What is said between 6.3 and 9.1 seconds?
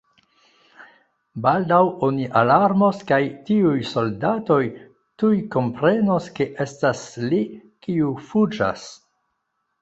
ke estas li, kiu fuĝas.